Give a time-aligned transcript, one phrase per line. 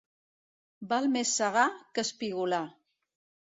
[0.93, 1.67] Val més segar
[1.99, 2.65] que espigolar.